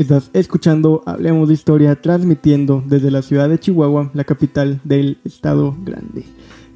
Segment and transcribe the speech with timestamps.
[0.00, 5.76] Estás escuchando Hablemos de Historia transmitiendo desde la ciudad de Chihuahua, la capital del estado
[5.84, 6.24] grande.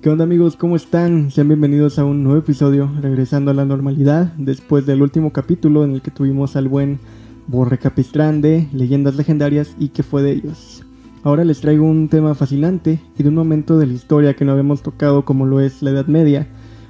[0.03, 0.57] ¿Qué onda amigos?
[0.57, 1.31] ¿Cómo están?
[1.31, 5.93] Sean bienvenidos a un nuevo episodio regresando a la normalidad después del último capítulo en
[5.93, 6.99] el que tuvimos al buen
[7.47, 10.85] Borre Capistrán Leyendas Legendarias y qué fue de ellos.
[11.23, 14.53] Ahora les traigo un tema fascinante y de un momento de la historia que no
[14.53, 16.47] habíamos tocado como lo es la Edad Media.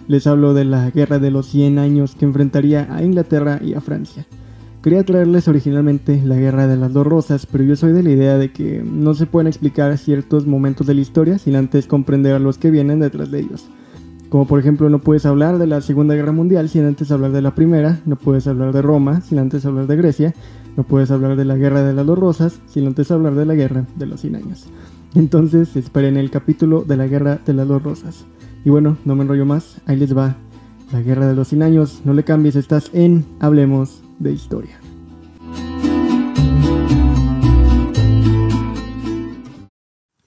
[0.09, 3.81] Les hablo de la Guerra de los 100 años que enfrentaría a Inglaterra y a
[3.81, 4.27] Francia.
[4.85, 8.37] Quería traerles originalmente la Guerra de las Dos Rosas, pero yo soy de la idea
[8.37, 12.39] de que no se pueden explicar ciertos momentos de la historia sin antes comprender a
[12.39, 13.67] los que vienen detrás de ellos.
[14.29, 17.41] Como por ejemplo no puedes hablar de la Segunda Guerra Mundial sin antes hablar de
[17.41, 20.35] la Primera, no puedes hablar de Roma sin antes hablar de Grecia,
[20.77, 23.55] no puedes hablar de la Guerra de las Dos Rosas sin antes hablar de la
[23.55, 24.67] Guerra de los Cien Años.
[25.15, 28.27] Entonces esperen el capítulo de la Guerra de las Dos Rosas.
[28.67, 30.37] Y bueno, no me enrollo más, ahí les va
[30.93, 34.81] la Guerra de los Cien Años, no le cambies, estás en Hablemos de historia.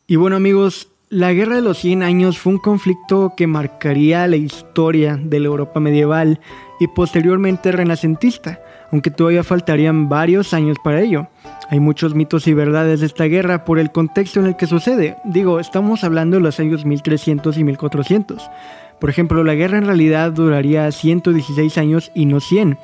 [0.08, 4.38] Y bueno amigos, la Guerra de los 100 años fue un conflicto que marcaría la
[4.38, 6.40] historia de la Europa medieval
[6.80, 11.28] y posteriormente renacentista, aunque todavía faltarían varios años para ello.
[11.70, 15.18] Hay muchos mitos y verdades de esta guerra por el contexto en el que sucede.
[15.26, 18.50] Digo, estamos hablando de los años 1300 y 1400.
[19.00, 22.78] Por ejemplo, la guerra en realidad duraría 116 años y no 100,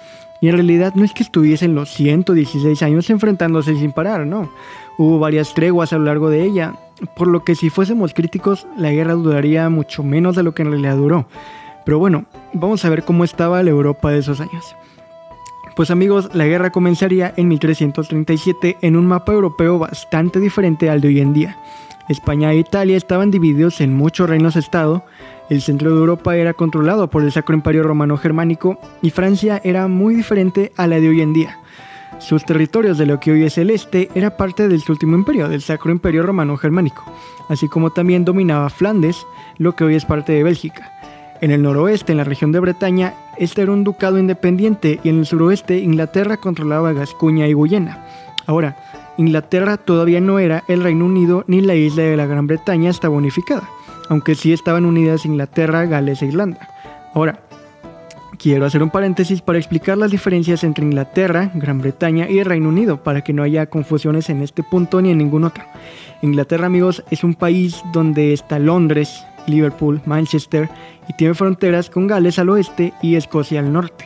[0.44, 4.50] y en realidad no es que estuviesen los 116 años enfrentándose sin parar, no.
[4.98, 6.74] Hubo varias treguas a lo largo de ella,
[7.16, 10.72] por lo que si fuésemos críticos, la guerra duraría mucho menos de lo que en
[10.72, 11.28] realidad duró.
[11.86, 14.76] Pero bueno, vamos a ver cómo estaba la Europa de esos años.
[15.78, 21.08] Pues amigos, la guerra comenzaría en 1337 en un mapa europeo bastante diferente al de
[21.08, 21.58] hoy en día.
[22.10, 25.06] España e Italia estaban divididos en muchos reinos-estado,
[25.50, 29.88] el centro de Europa era controlado por el Sacro Imperio Romano Germánico y Francia era
[29.88, 31.60] muy diferente a la de hoy en día.
[32.20, 35.62] Sus territorios de lo que hoy es el este era parte del último imperio, del
[35.62, 37.04] Sacro Imperio Romano Germánico,
[37.50, 39.26] así como también dominaba Flandes,
[39.58, 40.92] lo que hoy es parte de Bélgica.
[41.42, 45.20] En el noroeste, en la región de Bretaña, este era un ducado independiente y en
[45.20, 48.06] el suroeste Inglaterra controlaba Gascuña y Guyena.
[48.46, 48.78] Ahora,
[49.18, 53.16] Inglaterra todavía no era el Reino Unido ni la isla de la Gran Bretaña estaba
[53.16, 53.68] unificada
[54.14, 56.70] aunque sí estaban unidas Inglaterra, Gales e Irlanda.
[57.16, 57.40] Ahora,
[58.38, 62.70] quiero hacer un paréntesis para explicar las diferencias entre Inglaterra, Gran Bretaña y el Reino
[62.70, 65.64] Unido, para que no haya confusiones en este punto ni en ningún otro.
[66.22, 70.70] Inglaterra, amigos, es un país donde está Londres, Liverpool, Manchester
[71.10, 74.06] y tiene fronteras con Gales al oeste y Escocia al norte.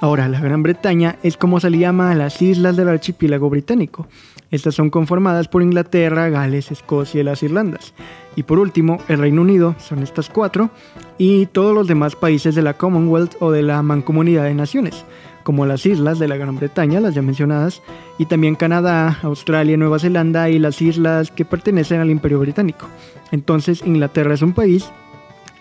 [0.00, 4.06] Ahora, la Gran Bretaña es como se le llama a las islas del archipiélago británico.
[4.50, 7.94] Estas son conformadas por Inglaterra, Gales, Escocia y las Irlandas.
[8.36, 10.70] Y por último, el Reino Unido, son estas cuatro,
[11.18, 15.04] y todos los demás países de la Commonwealth o de la Mancomunidad de Naciones,
[15.42, 17.82] como las islas de la Gran Bretaña, las ya mencionadas,
[18.18, 22.88] y también Canadá, Australia, Nueva Zelanda y las islas que pertenecen al Imperio Británico.
[23.32, 24.90] Entonces, Inglaterra es un país,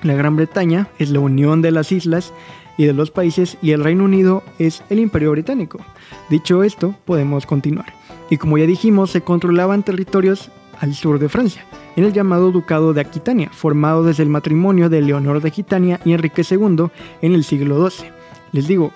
[0.03, 2.33] la Gran Bretaña es la unión de las islas
[2.77, 5.79] y de los países y el Reino Unido es el Imperio Británico.
[6.29, 7.93] Dicho esto, podemos continuar.
[8.29, 11.65] Y como ya dijimos, se controlaban territorios al sur de Francia,
[11.95, 16.13] en el llamado Ducado de Aquitania, formado desde el matrimonio de Leonor de Aquitania y
[16.13, 16.87] Enrique II
[17.21, 18.09] en el siglo XII.
[18.51, 18.91] Les digo,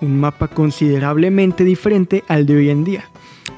[0.00, 3.04] un mapa considerablemente diferente al de hoy en día.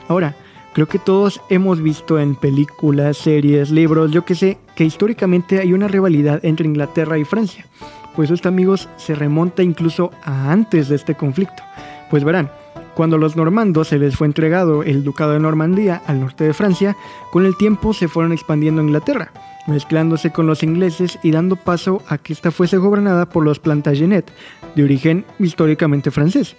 [0.09, 0.37] Ahora,
[0.73, 5.73] creo que todos hemos visto en películas, series, libros, yo que sé, que históricamente hay
[5.73, 7.67] una rivalidad entre Inglaterra y Francia
[8.15, 11.63] pues esto amigos se remonta incluso a antes de este conflicto.
[12.11, 12.51] Pues verán,
[12.95, 16.97] cuando los normandos se les fue entregado el ducado de Normandía al norte de Francia,
[17.31, 19.33] con el tiempo se fueron expandiendo a Inglaterra,
[19.67, 24.31] mezclándose con los ingleses y dando paso a que ésta fuese gobernada por los Plantagenet,
[24.75, 26.57] de origen históricamente francés,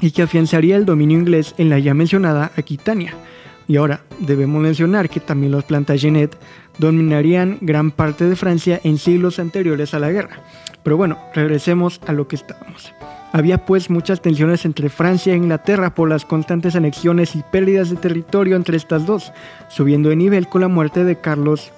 [0.00, 3.14] y que afianzaría el dominio inglés en la ya mencionada Aquitania.
[3.66, 6.36] Y ahora, debemos mencionar que también los Plantagenet
[6.78, 10.40] dominarían gran parte de Francia en siglos anteriores a la guerra.
[10.82, 12.94] Pero bueno, regresemos a lo que estábamos.
[13.32, 17.96] Había pues muchas tensiones entre Francia e Inglaterra por las constantes anexiones y pérdidas de
[17.96, 19.32] territorio entre estas dos,
[19.68, 21.70] subiendo de nivel con la muerte de Carlos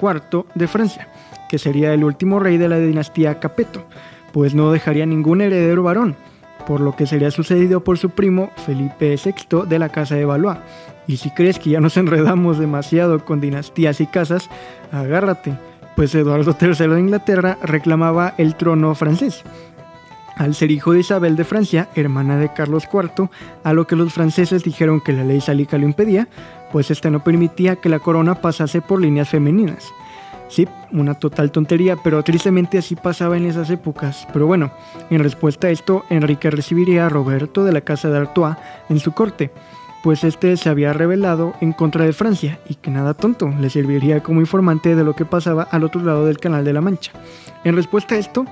[0.00, 1.08] IV de Francia,
[1.50, 3.84] que sería el último rey de la dinastía Capeto,
[4.32, 6.16] pues no dejaría ningún heredero varón,
[6.66, 10.58] por lo que sería sucedido por su primo Felipe VI de la Casa de Valois,
[11.06, 14.48] y si crees que ya nos enredamos demasiado con dinastías y casas,
[14.90, 15.52] agárrate,
[15.96, 19.44] pues Eduardo III de Inglaterra reclamaba el trono francés.
[20.36, 23.28] Al ser hijo de Isabel de Francia, hermana de Carlos IV,
[23.62, 26.28] a lo que los franceses dijeron que la ley salica lo impedía,
[26.72, 29.92] pues esta no permitía que la corona pasase por líneas femeninas.
[30.48, 34.26] Sí, una total tontería, pero tristemente así pasaba en esas épocas.
[34.32, 34.72] Pero bueno,
[35.10, 38.56] en respuesta a esto, Enrique recibiría a Roberto de la casa de Artois
[38.88, 39.52] en su corte,
[40.02, 44.22] pues este se había rebelado en contra de Francia y que nada tonto, le serviría
[44.22, 47.12] como informante de lo que pasaba al otro lado del Canal de la Mancha.
[47.64, 48.44] En respuesta a esto,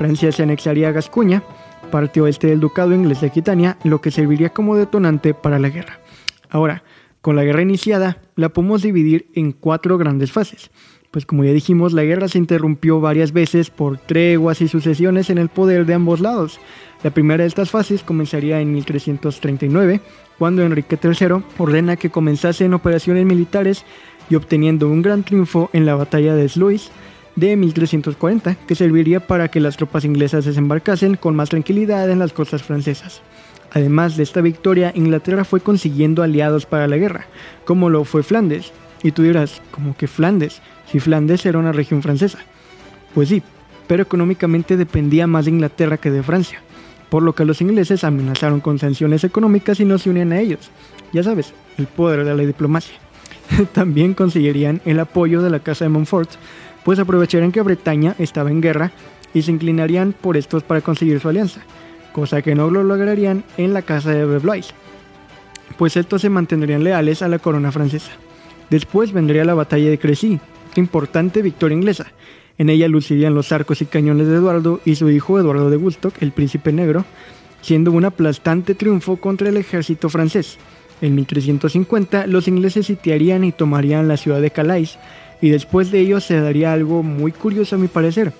[0.00, 1.42] Francia se anexaría a Gascuña,
[1.90, 6.00] parte oeste del Ducado inglés de Aquitania, lo que serviría como detonante para la guerra.
[6.48, 6.84] Ahora,
[7.20, 10.70] con la guerra iniciada, la podemos dividir en cuatro grandes fases.
[11.10, 15.36] Pues como ya dijimos, la guerra se interrumpió varias veces por treguas y sucesiones en
[15.36, 16.60] el poder de ambos lados.
[17.02, 20.00] La primera de estas fases comenzaría en 1339,
[20.38, 23.84] cuando Enrique III ordena que comenzasen operaciones militares
[24.30, 26.90] y obteniendo un gran triunfo en la batalla de Sluis
[27.36, 32.32] de 1340, que serviría para que las tropas inglesas desembarcasen con más tranquilidad en las
[32.32, 33.22] costas francesas.
[33.72, 37.26] Además de esta victoria, Inglaterra fue consiguiendo aliados para la guerra,
[37.64, 38.72] como lo fue Flandes.
[39.02, 40.60] Y tú dirás, ¿cómo que Flandes?
[40.90, 42.38] Si Flandes era una región francesa.
[43.14, 43.42] Pues sí,
[43.86, 46.60] pero económicamente dependía más de Inglaterra que de Francia,
[47.08, 50.70] por lo que los ingleses amenazaron con sanciones económicas y no se unían a ellos.
[51.12, 52.96] Ya sabes, el poder de la diplomacia.
[53.72, 56.30] También conseguirían el apoyo de la Casa de Montfort,
[56.84, 58.92] pues aprovecharían que Bretaña estaba en guerra
[59.34, 61.60] y se inclinarían por estos para conseguir su alianza,
[62.12, 64.72] cosa que no lo lograrían en la Casa de Blois,
[65.78, 68.12] pues estos se mantendrían leales a la corona francesa.
[68.70, 70.40] Después vendría la batalla de Crecy,
[70.76, 72.06] importante victoria inglesa.
[72.58, 76.14] En ella lucirían los arcos y cañones de Eduardo y su hijo Eduardo de Woodstock,
[76.20, 77.04] el príncipe negro,
[77.62, 80.58] siendo un aplastante triunfo contra el ejército francés.
[81.00, 84.98] En 1350 los ingleses sitiarían y tomarían la ciudad de Calais,
[85.40, 88.32] y después de ello se daría algo muy curioso a mi parecer,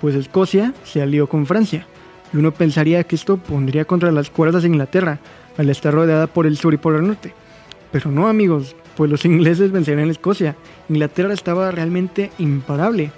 [0.00, 1.86] pues Escocia se alió con Francia,
[2.32, 5.18] y uno pensaría que esto pondría contra las cuerdas a Inglaterra,
[5.56, 7.32] al estar rodeada por el sur y por el norte.
[7.92, 10.56] Pero no amigos, pues los ingleses vencerían Escocia.
[10.88, 13.10] Inglaterra estaba realmente imparable.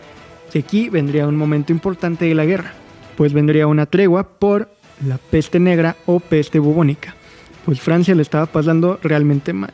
[0.52, 2.73] Y aquí vendría un momento importante de la guerra,
[3.17, 4.70] pues vendría una tregua por
[5.06, 7.14] la peste negra o peste bubónica,
[7.64, 9.73] pues Francia le estaba pasando realmente mal.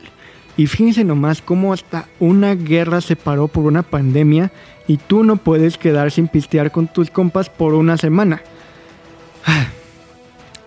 [0.57, 4.53] Y fíjense nomás cómo hasta una guerra se paró por una pandemia
[4.87, 8.43] y tú no puedes quedar sin pistear con tus compas por una semana.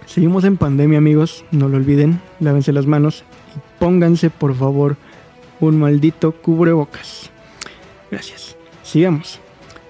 [0.05, 3.23] Seguimos en pandemia amigos, no lo olviden, lávense las manos
[3.55, 4.97] y pónganse por favor
[5.59, 7.29] un maldito cubrebocas.
[8.11, 8.57] Gracias.
[8.83, 9.39] Sigamos.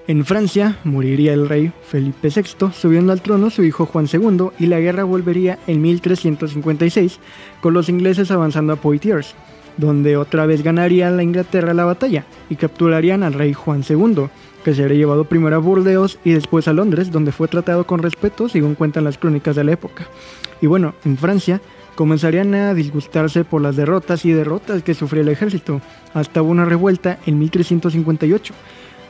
[0.07, 4.67] En Francia moriría el rey Felipe VI, subiendo al trono su hijo Juan II, y
[4.67, 7.19] la guerra volvería en 1356,
[7.61, 9.35] con los ingleses avanzando a Poitiers,
[9.77, 14.27] donde otra vez ganaría la Inglaterra la batalla y capturarían al rey Juan II,
[14.63, 18.49] que sería llevado primero a Burdeos y después a Londres, donde fue tratado con respeto,
[18.49, 20.07] según cuentan las crónicas de la época.
[20.61, 21.61] Y bueno, en Francia
[21.95, 25.81] comenzarían a disgustarse por las derrotas y derrotas que sufría el ejército,
[26.13, 28.53] hasta una revuelta en 1358.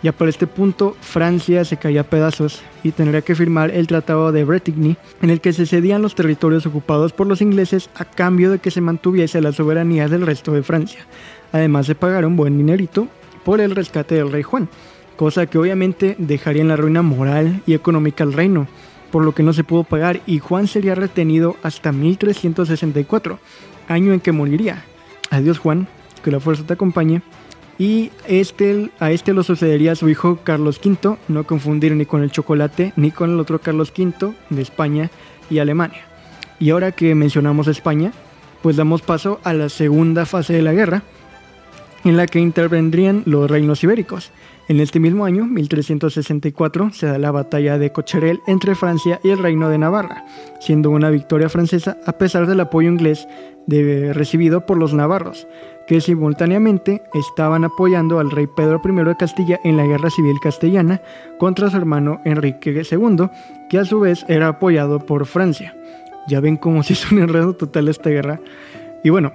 [0.04, 4.32] Ya para este punto, Francia se caía a pedazos y tendría que firmar el Tratado
[4.32, 8.52] de Bretigny, en el que se cedían los territorios ocupados por los ingleses a cambio
[8.52, 11.06] de que se mantuviese la soberanía del resto de Francia.
[11.52, 13.08] Además de pagar un buen dinerito
[13.44, 14.70] por el rescate del rey Juan,
[15.16, 18.68] cosa que obviamente dejaría en la ruina moral y económica al reino,
[19.12, 23.40] por lo que no se pudo pagar y Juan sería retenido hasta 1364,
[23.88, 24.84] año en que moriría.
[25.32, 25.88] Adiós Juan,
[26.24, 27.22] que la fuerza te acompañe.
[27.80, 32.32] Y este, a este lo sucedería su hijo Carlos V, no confundir ni con el
[32.32, 35.12] chocolate ni con el otro Carlos V de España
[35.50, 36.02] y Alemania.
[36.60, 38.12] Y ahora que mencionamos España,
[38.64, 41.04] pues damos paso a la segunda fase de la guerra,
[42.08, 44.32] en la que intervendrían los reinos ibéricos,
[44.70, 49.38] en este mismo año, 1364, se da la batalla de Cocherel entre Francia y el
[49.38, 50.26] Reino de Navarra,
[50.60, 53.28] siendo una victoria francesa a pesar del apoyo inglés
[53.68, 55.48] recibido por los navarros,
[55.88, 61.02] que simultáneamente estaban apoyando al rey Pedro I de Castilla en la guerra civil castellana
[61.38, 63.30] contra su hermano Enrique II,
[63.70, 65.76] que a su vez era apoyado por Francia.
[66.28, 68.42] Ya ven cómo se hizo un enredo total esta guerra.
[69.02, 69.32] Y bueno,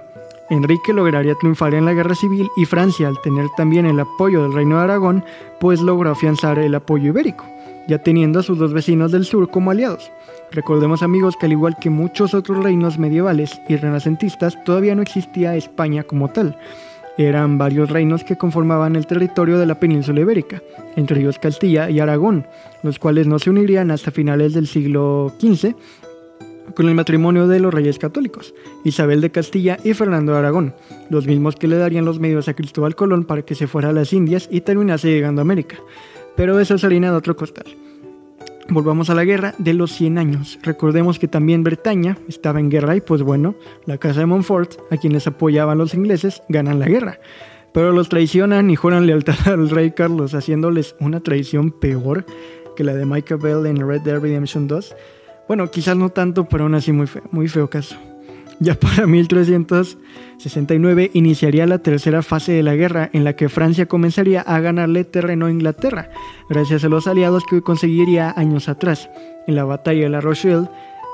[0.49, 4.53] Enrique lograría triunfar en la guerra civil y Francia, al tener también el apoyo del
[4.53, 5.23] reino de Aragón,
[5.59, 7.45] pues logró afianzar el apoyo ibérico,
[7.87, 10.11] ya teniendo a sus dos vecinos del sur como aliados.
[10.51, 15.55] Recordemos amigos que al igual que muchos otros reinos medievales y renacentistas, todavía no existía
[15.55, 16.57] España como tal.
[17.17, 20.61] Eran varios reinos que conformaban el territorio de la península ibérica,
[20.95, 22.47] entre ellos Castilla y Aragón,
[22.81, 25.75] los cuales no se unirían hasta finales del siglo XV
[26.75, 28.53] con el matrimonio de los reyes católicos,
[28.83, 30.73] Isabel de Castilla y Fernando de Aragón,
[31.09, 33.93] los mismos que le darían los medios a Cristóbal Colón para que se fuera a
[33.93, 35.77] las Indias y terminase llegando a América.
[36.35, 37.65] Pero eso es harina de otro costal.
[38.69, 40.57] Volvamos a la guerra de los 100 años.
[40.63, 43.55] Recordemos que también Bretaña estaba en guerra y pues bueno,
[43.85, 47.19] la casa de Montfort, a quienes apoyaban los ingleses, ganan la guerra.
[47.73, 52.25] Pero los traicionan y juran lealtad al rey Carlos, haciéndoles una traición peor
[52.75, 54.95] que la de Michael Bell en Red Dead Redemption 2
[55.47, 57.95] bueno, quizás no tanto, pero aún así muy feo, muy feo caso.
[58.59, 64.41] Ya para 1369 iniciaría la tercera fase de la guerra en la que Francia comenzaría
[64.41, 66.11] a ganarle terreno a Inglaterra,
[66.49, 69.09] gracias a los aliados que conseguiría años atrás.
[69.47, 70.69] En la batalla de La Rochelle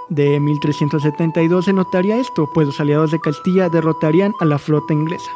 [0.10, 5.32] de 1372 se notaría esto, pues los aliados de Castilla derrotarían a la flota inglesa.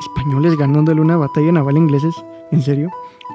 [0.00, 2.14] Españoles ganándole una batalla naval ingleses,
[2.50, 2.90] ¿en serio?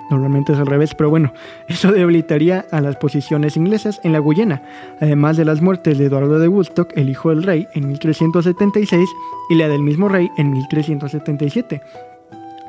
[0.10, 1.34] Normalmente es al revés, pero bueno,
[1.68, 4.62] eso debilitaría a las posiciones inglesas en la Guyana,
[5.02, 9.10] además de las muertes de Eduardo de Woodstock, el hijo del rey, en 1376
[9.50, 11.82] y la del mismo rey en 1377.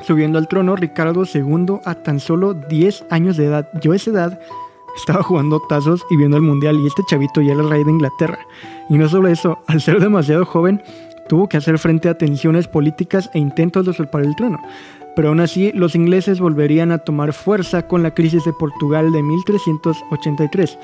[0.02, 3.68] Subiendo al trono Ricardo II a tan solo 10 años de edad.
[3.80, 4.40] Yo esa edad
[4.96, 7.90] estaba jugando tazos y viendo el mundial y este chavito ya era el rey de
[7.90, 8.38] Inglaterra.
[8.88, 10.82] Y no solo eso, al ser demasiado joven,
[11.28, 14.60] tuvo que hacer frente a tensiones políticas e intentos de usurpar el trono
[15.18, 19.20] pero aún así los ingleses volverían a tomar fuerza con la crisis de Portugal de
[19.20, 20.78] 1383,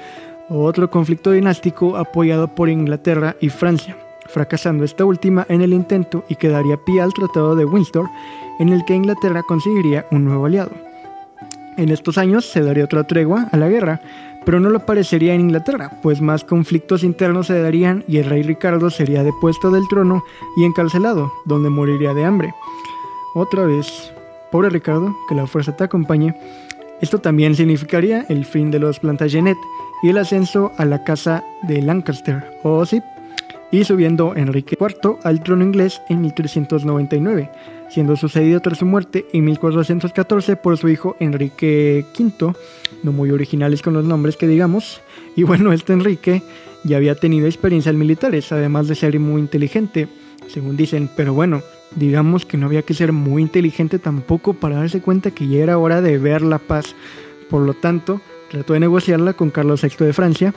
[0.48, 6.34] otro conflicto dinástico apoyado por Inglaterra y Francia, fracasando esta última en el intento y
[6.34, 8.08] quedaría pie al Tratado de Windsor,
[8.58, 10.72] en el que Inglaterra conseguiría un nuevo aliado.
[11.76, 14.00] En estos años se daría otra tregua a la guerra,
[14.44, 18.42] pero no lo parecería en Inglaterra, pues más conflictos internos se darían y el rey
[18.42, 20.24] Ricardo sería depuesto del trono
[20.56, 22.52] y encarcelado, donde moriría de hambre.
[23.36, 24.13] Otra vez,
[24.54, 26.32] Pobre Ricardo, que la fuerza te acompañe.
[27.00, 29.56] Esto también significaría el fin de los Plantagenet
[30.00, 33.02] y el ascenso a la casa de Lancaster, o sí,
[33.72, 37.50] y subiendo Enrique IV al trono inglés en 1399,
[37.88, 42.54] siendo sucedido tras su muerte en 1414 por su hijo Enrique V,
[43.02, 45.00] no muy originales con los nombres que digamos,
[45.34, 46.44] y bueno, este Enrique
[46.84, 50.06] ya había tenido experiencias militares, además de ser muy inteligente,
[50.46, 51.60] según dicen, pero bueno,
[51.96, 55.78] digamos que no había que ser muy inteligente tampoco para darse cuenta que ya era
[55.78, 56.94] hora de ver la paz.
[57.50, 60.54] Por lo tanto, trató de negociarla con Carlos VI de Francia,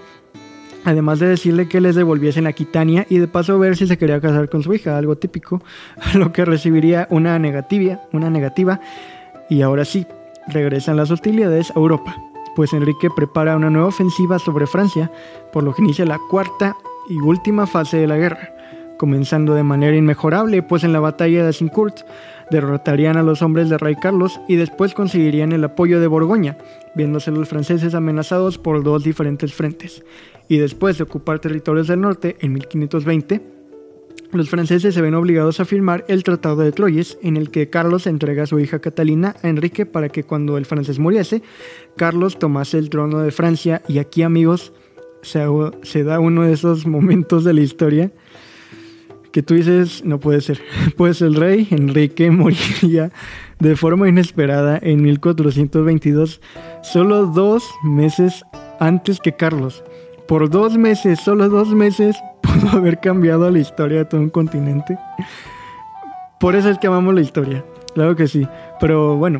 [0.84, 4.50] además de decirle que les devolviesen Aquitania y de paso ver si se quería casar
[4.50, 5.62] con su hija, algo típico,
[6.02, 8.80] a lo que recibiría una negativa, una negativa,
[9.50, 10.06] y ahora sí,
[10.48, 12.16] regresan las hostilidades a Europa,
[12.56, 15.12] pues Enrique prepara una nueva ofensiva sobre Francia,
[15.54, 16.76] por lo que inicia la cuarta
[17.10, 18.57] y última fase de la guerra
[18.98, 22.00] comenzando de manera inmejorable, pues en la batalla de Azincourt
[22.50, 26.58] derrotarían a los hombres de Rey Carlos y después conseguirían el apoyo de Borgoña,
[26.96, 30.04] viéndose los franceses amenazados por dos diferentes frentes.
[30.48, 33.42] Y después de ocupar territorios del norte en 1520,
[34.32, 38.08] los franceses se ven obligados a firmar el Tratado de Troyes, en el que Carlos
[38.08, 41.42] entrega a su hija Catalina a Enrique para que cuando el francés muriese,
[41.96, 43.82] Carlos tomase el trono de Francia.
[43.88, 44.74] Y aquí, amigos,
[45.22, 45.46] se,
[45.84, 48.12] se da uno de esos momentos de la historia
[49.38, 50.60] que tú dices, no puede ser.
[50.98, 53.12] Pues el rey Enrique moriría
[53.60, 56.42] de forma inesperada en 1422,
[56.82, 58.44] solo dos meses
[58.80, 59.84] antes que Carlos.
[60.28, 64.98] Por dos meses, solo dos meses, pudo haber cambiado la historia de todo un continente.
[66.40, 67.64] Por eso es que amamos la historia,
[67.94, 68.48] claro que sí.
[68.80, 69.40] Pero bueno,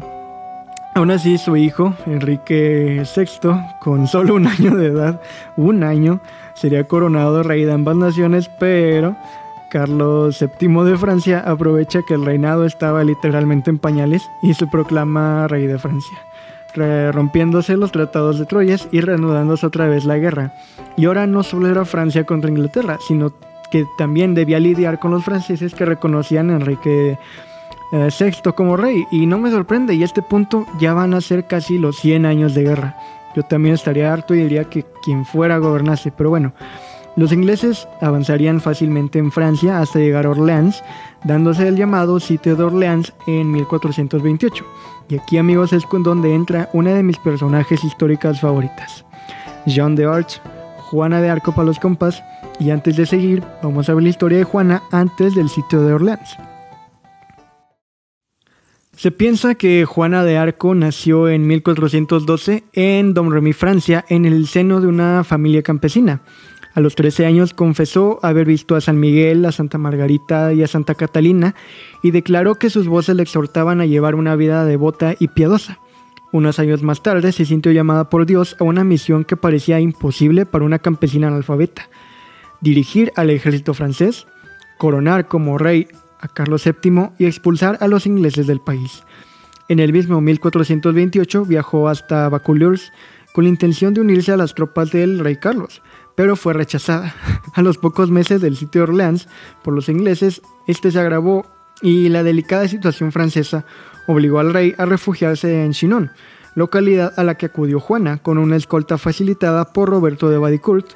[0.94, 3.50] aún así su hijo, Enrique VI,
[3.80, 5.22] con solo un año de edad,
[5.56, 6.22] un año,
[6.54, 9.16] sería coronado rey de ambas naciones, pero
[9.70, 15.48] Carlos VII de Francia aprovecha que el reinado estaba literalmente en pañales y se proclama
[15.48, 16.18] rey de Francia,
[17.12, 20.54] rompiéndose los tratados de Troyes y reanudándose otra vez la guerra.
[20.96, 23.34] Y ahora no solo era Francia contra Inglaterra, sino
[23.72, 27.18] que también debía lidiar con los franceses que reconocían a Enrique
[27.92, 29.06] VI eh, como rey.
[29.12, 32.26] Y no me sorprende, y a este punto ya van a ser casi los 100
[32.26, 32.96] años de guerra.
[33.36, 36.54] Yo también estaría harto y diría que quien fuera gobernase, pero bueno.
[37.18, 40.84] Los ingleses avanzarían fácilmente en Francia hasta llegar a Orleans,
[41.24, 44.64] dándose el llamado sitio de Orleans en 1428.
[45.10, 49.04] Y aquí amigos es donde entra una de mis personajes históricas favoritas,
[49.66, 50.40] Jean de Arch,
[50.92, 52.24] Juana de Arco para los compas,
[52.60, 55.94] y antes de seguir vamos a ver la historia de Juana antes del sitio de
[55.94, 56.38] Orleans.
[58.96, 64.82] Se piensa que Juana de Arco nació en 1412 en Domremy, Francia, en el seno
[64.82, 66.22] de una familia campesina.
[66.78, 70.68] A los 13 años confesó haber visto a San Miguel, a Santa Margarita y a
[70.68, 71.56] Santa Catalina
[72.04, 75.80] y declaró que sus voces le exhortaban a llevar una vida devota y piadosa.
[76.32, 80.46] Unos años más tarde se sintió llamada por Dios a una misión que parecía imposible
[80.46, 81.90] para una campesina analfabeta.
[82.62, 84.28] Dirigir al ejército francés,
[84.78, 85.88] coronar como rey
[86.20, 89.02] a Carlos VII y expulsar a los ingleses del país.
[89.68, 92.92] En el mismo 1428 viajó hasta Vaucouleurs
[93.34, 95.82] con la intención de unirse a las tropas del rey Carlos,
[96.18, 97.14] pero fue rechazada.
[97.54, 99.28] A los pocos meses del sitio de Orleans
[99.64, 101.46] por los ingleses, este se agravó
[101.82, 103.66] y la delicada situación francesa
[104.08, 106.12] obligó al rey a refugiarse en Chinon,
[106.56, 110.88] localidad a la que acudió Juana con una escolta facilitada por Roberto de Badicourt,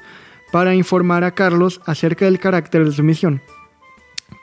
[0.52, 3.42] para informar a Carlos acerca del carácter de su misión.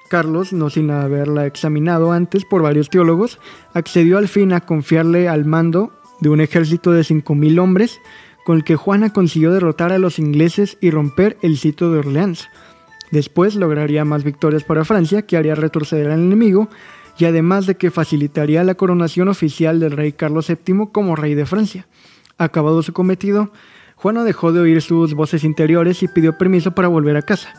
[0.09, 3.41] Carlos, no sin haberla examinado antes por varios teólogos,
[3.75, 8.01] accedió al fin a confiarle al mando de un ejército de 5.000 hombres
[8.49, 12.49] con el que Juana consiguió derrotar a los ingleses y romper el sitio de Orleans.
[13.11, 16.71] Después lograría más victorias para Francia, que haría retroceder al enemigo,
[17.19, 21.45] y además de que facilitaría la coronación oficial del rey Carlos VII como rey de
[21.45, 21.87] Francia.
[22.39, 23.53] Acabado su cometido,
[23.97, 27.53] Juana dejó de oír sus voces interiores y pidió permiso para volver a casa.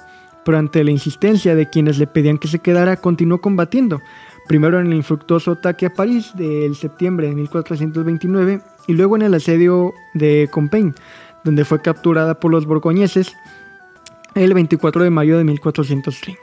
[0.44, 4.02] Pero ante la insistencia de quienes le pedían que se quedara, continuó combatiendo,
[4.48, 9.36] primero en el infructuoso ataque a París del septiembre de 1429 y luego en el
[9.36, 10.96] asedio de Compiègne,
[11.44, 13.36] donde fue capturada por los borgoñeses
[14.34, 16.40] el 24 de mayo de 1430.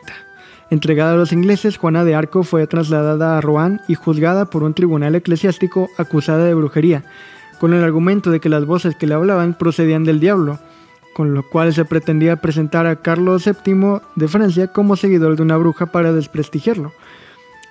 [0.71, 4.75] Entregada a los ingleses, Juana de Arco fue trasladada a Rouen y juzgada por un
[4.75, 7.03] tribunal eclesiástico acusada de brujería,
[7.59, 10.61] con el argumento de que las voces que le hablaban procedían del diablo,
[11.17, 15.57] con lo cual se pretendía presentar a Carlos VII de Francia como seguidor de una
[15.57, 16.93] bruja para desprestigiarlo.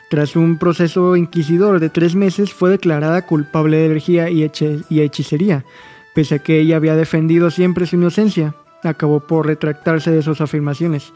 [0.10, 5.66] Tras un proceso inquisidor de tres meses, fue declarada culpable de herejía y, hechicería,
[6.14, 11.12] pese a que ella había defendido siempre su inocencia acabó por retractarse de sus afirmaciones,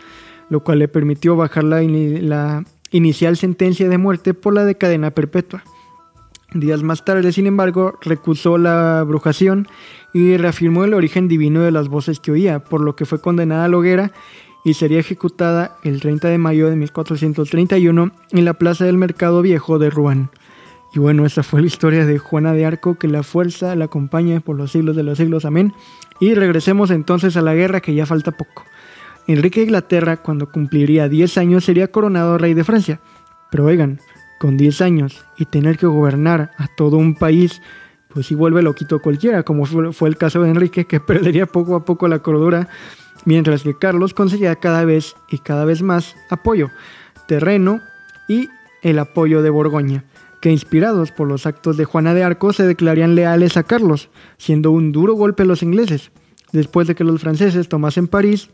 [0.49, 5.63] lo cual le permitió bajar la, inicial sentencia de muerte por la de cadena perpetua.
[6.53, 9.67] Días más tarde, sin embargo, recusó la brujación
[10.15, 13.65] y reafirmó el origen divino de las voces que oía, por lo que fue condenada
[13.65, 14.11] a la hoguera
[14.63, 19.79] y sería ejecutada el 30 de mayo de 1431 en la Plaza del Mercado Viejo
[19.79, 20.29] de Rouen.
[20.93, 24.41] Y bueno, esa fue la historia de Juana de Arco, que la fuerza la acompañe
[24.41, 25.45] por los siglos de los siglos.
[25.45, 25.73] Amén.
[26.19, 28.65] Y regresemos entonces a la guerra que ya falta poco.
[29.27, 32.99] Enrique de Inglaterra, cuando cumpliría 10 años, sería coronado rey de Francia.
[33.51, 33.99] Pero oigan,
[34.39, 37.61] con 10 años y tener que gobernar a todo un país,
[38.07, 41.85] pues sí vuelve loquito cualquiera, como fue el caso de Enrique, que perdería poco a
[41.85, 42.69] poco la cordura,
[43.25, 46.69] mientras que Carlos conseguía cada vez y cada vez más apoyo,
[47.27, 47.81] terreno
[48.27, 48.49] y
[48.81, 50.05] el apoyo de Borgoña
[50.39, 54.71] que inspirados por los actos de Juana de Arco se declararían leales a Carlos, siendo
[54.71, 56.11] un duro golpe a los ingleses.
[56.51, 58.49] Después de que los franceses tomasen París,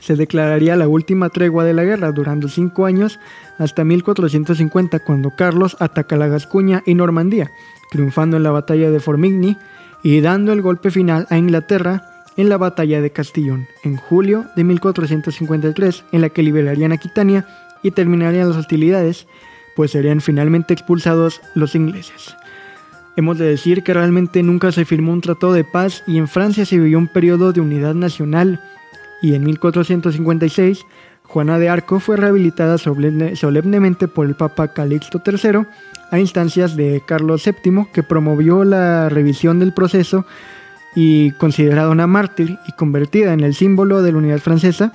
[0.00, 3.18] se declararía la última tregua de la guerra, durando cinco años
[3.58, 7.50] hasta 1450, cuando Carlos ataca la Gascuña y Normandía,
[7.90, 9.56] triunfando en la batalla de Formigny
[10.02, 14.64] y dando el golpe final a Inglaterra en la batalla de Castillón, en julio de
[14.64, 17.46] 1453, en la que liberarían Aquitania
[17.82, 19.26] y terminarían las hostilidades
[19.76, 22.34] pues serían finalmente expulsados los ingleses.
[23.14, 26.64] Hemos de decir que realmente nunca se firmó un tratado de paz y en Francia
[26.64, 28.60] se vivió un periodo de unidad nacional
[29.22, 30.84] y en 1456
[31.24, 35.66] Juana de Arco fue rehabilitada solemnemente por el Papa Calixto III
[36.10, 40.24] a instancias de Carlos VII que promovió la revisión del proceso
[40.96, 44.94] y considerada una mártir y convertida en el símbolo de la unidad francesa,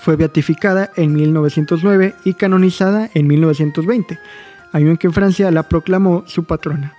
[0.00, 4.18] fue beatificada en 1909 y canonizada en 1920,
[4.72, 6.94] año en que Francia la proclamó su patrona.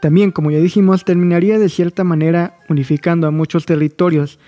[0.00, 4.40] También, como ya dijimos, terminaría de cierta manera unificando a muchos territorios.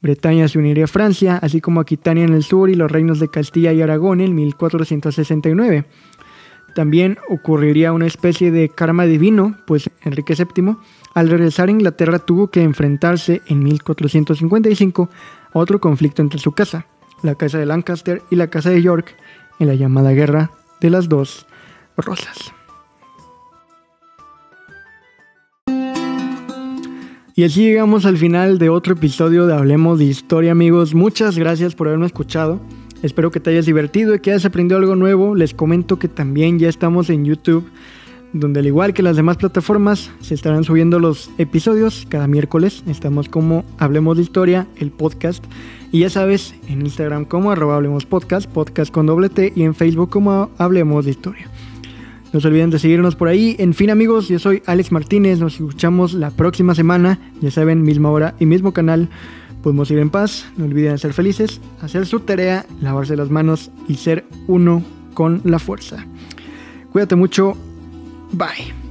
[0.00, 3.28] Bretaña se uniría a Francia, así como Aquitania en el sur y los reinos de
[3.28, 5.84] Castilla y Aragón en 1469.
[6.74, 10.76] También ocurriría una especie de karma divino, pues Enrique VII,
[11.14, 15.10] al regresar a Inglaterra, tuvo que enfrentarse en 1455
[15.52, 16.86] a otro conflicto entre su casa,
[17.22, 19.14] la casa de Lancaster y la casa de York
[19.58, 21.46] en la llamada Guerra de las Dos
[21.96, 22.52] Rosas.
[27.34, 30.94] Y así llegamos al final de otro episodio de Hablemos de Historia, amigos.
[30.94, 32.60] Muchas gracias por haberme escuchado.
[33.02, 35.34] Espero que te hayas divertido y que hayas aprendido algo nuevo.
[35.34, 37.68] Les comento que también ya estamos en YouTube,
[38.32, 42.84] donde al igual que las demás plataformas, se estarán subiendo los episodios cada miércoles.
[42.86, 45.44] Estamos como Hablemos de Historia, el podcast.
[45.90, 49.74] Y ya sabes, en Instagram como arroba Hablemos Podcast, podcast con doble T, y en
[49.74, 51.48] Facebook como Hablemos de Historia.
[52.32, 53.56] No se olviden de seguirnos por ahí.
[53.58, 55.38] En fin, amigos, yo soy Alex Martínez.
[55.38, 57.18] Nos escuchamos la próxima semana.
[57.42, 59.10] Ya saben, misma hora y mismo canal.
[59.62, 60.46] Podemos ir en paz.
[60.56, 64.82] No olviden ser felices, hacer su tarea, lavarse las manos y ser uno
[65.14, 66.04] con la fuerza.
[66.92, 67.56] Cuídate mucho.
[68.32, 68.81] Bye.